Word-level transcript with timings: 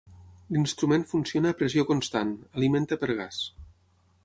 L'instrument 0.53 1.05
funciona 1.11 1.51
a 1.51 1.59
pressió 1.59 1.85
constant, 1.91 2.33
alimenta 2.61 3.01
per 3.05 3.13
gas. 3.23 3.45